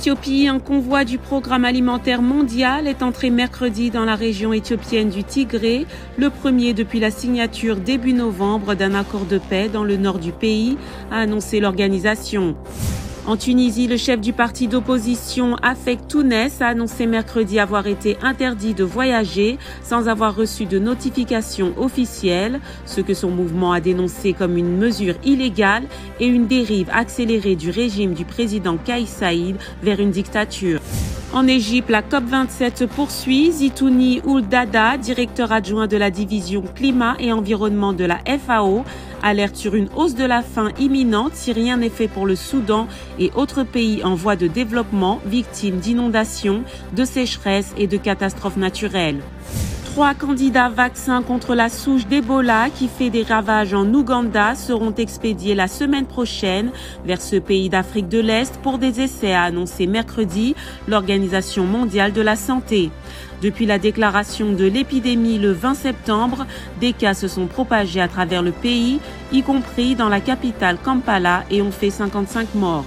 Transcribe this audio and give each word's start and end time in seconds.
Éthiopie, 0.00 0.48
un 0.48 0.60
convoi 0.60 1.04
du 1.04 1.18
programme 1.18 1.66
alimentaire 1.66 2.22
mondial 2.22 2.88
est 2.88 3.02
entré 3.02 3.28
mercredi 3.28 3.90
dans 3.90 4.06
la 4.06 4.14
région 4.14 4.54
éthiopienne 4.54 5.10
du 5.10 5.24
Tigré, 5.24 5.84
le 6.16 6.30
premier 6.30 6.72
depuis 6.72 7.00
la 7.00 7.10
signature 7.10 7.76
début 7.76 8.14
novembre 8.14 8.74
d'un 8.74 8.94
accord 8.94 9.26
de 9.26 9.36
paix 9.36 9.68
dans 9.68 9.84
le 9.84 9.98
nord 9.98 10.18
du 10.18 10.32
pays, 10.32 10.78
a 11.10 11.18
annoncé 11.18 11.60
l'organisation. 11.60 12.56
En 13.26 13.36
Tunisie, 13.36 13.86
le 13.86 13.98
chef 13.98 14.20
du 14.20 14.32
parti 14.32 14.66
d'opposition 14.66 15.54
Afek 15.62 16.08
Tounes 16.08 16.32
a 16.32 16.66
annoncé 16.66 17.06
mercredi 17.06 17.60
avoir 17.60 17.86
été 17.86 18.16
interdit 18.22 18.72
de 18.72 18.82
voyager 18.82 19.58
sans 19.82 20.08
avoir 20.08 20.34
reçu 20.34 20.64
de 20.64 20.78
notification 20.78 21.74
officielle, 21.76 22.60
ce 22.86 23.02
que 23.02 23.14
son 23.14 23.30
mouvement 23.30 23.72
a 23.72 23.80
dénoncé 23.80 24.32
comme 24.32 24.56
une 24.56 24.78
mesure 24.78 25.14
illégale 25.22 25.84
et 26.18 26.26
une 26.26 26.46
dérive 26.46 26.88
accélérée 26.92 27.56
du 27.56 27.70
régime 27.70 28.14
du 28.14 28.24
président 28.24 28.78
Kais 28.78 29.06
Saïd 29.06 29.56
vers 29.82 30.00
une 30.00 30.10
dictature. 30.10 30.80
En 31.32 31.46
Égypte, 31.46 31.90
la 31.90 32.02
COP27 32.02 32.76
se 32.76 32.84
poursuit. 32.84 33.52
Zitouni 33.52 34.20
Ouldada, 34.24 34.96
directeur 34.96 35.52
adjoint 35.52 35.86
de 35.86 35.96
la 35.96 36.10
division 36.10 36.64
climat 36.74 37.14
et 37.20 37.32
environnement 37.32 37.92
de 37.92 38.04
la 38.04 38.18
FAO, 38.26 38.84
alerte 39.22 39.54
sur 39.54 39.76
une 39.76 39.88
hausse 39.94 40.16
de 40.16 40.24
la 40.24 40.42
faim 40.42 40.72
imminente 40.80 41.34
si 41.34 41.52
rien 41.52 41.76
n'est 41.76 41.88
fait 41.88 42.08
pour 42.08 42.26
le 42.26 42.34
Soudan 42.34 42.88
et 43.20 43.30
autres 43.36 43.62
pays 43.62 44.02
en 44.02 44.16
voie 44.16 44.34
de 44.34 44.48
développement 44.48 45.20
victimes 45.24 45.78
d'inondations, 45.78 46.64
de 46.96 47.04
sécheresse 47.04 47.74
et 47.78 47.86
de 47.86 47.96
catastrophes 47.96 48.56
naturelles. 48.56 49.20
Trois 50.00 50.14
candidats 50.14 50.70
vaccins 50.70 51.20
contre 51.22 51.54
la 51.54 51.68
souche 51.68 52.06
d'Ebola 52.06 52.70
qui 52.70 52.88
fait 52.88 53.10
des 53.10 53.22
ravages 53.22 53.74
en 53.74 53.84
Ouganda 53.92 54.54
seront 54.54 54.94
expédiés 54.94 55.54
la 55.54 55.68
semaine 55.68 56.06
prochaine 56.06 56.70
vers 57.04 57.20
ce 57.20 57.36
pays 57.36 57.68
d'Afrique 57.68 58.08
de 58.08 58.18
l'Est 58.18 58.56
pour 58.62 58.78
des 58.78 59.02
essais, 59.02 59.34
a 59.34 59.42
annoncé 59.42 59.86
mercredi 59.86 60.56
l'Organisation 60.88 61.66
mondiale 61.66 62.14
de 62.14 62.22
la 62.22 62.36
santé. 62.36 62.90
Depuis 63.42 63.66
la 63.66 63.78
déclaration 63.78 64.54
de 64.54 64.64
l'épidémie 64.64 65.38
le 65.38 65.52
20 65.52 65.74
septembre, 65.74 66.46
des 66.80 66.94
cas 66.94 67.12
se 67.12 67.28
sont 67.28 67.46
propagés 67.46 68.00
à 68.00 68.08
travers 68.08 68.42
le 68.42 68.52
pays, 68.52 69.00
y 69.32 69.42
compris 69.42 69.96
dans 69.96 70.08
la 70.08 70.20
capitale 70.20 70.78
Kampala, 70.82 71.44
et 71.50 71.60
ont 71.60 71.72
fait 71.72 71.90
55 71.90 72.54
morts. 72.54 72.86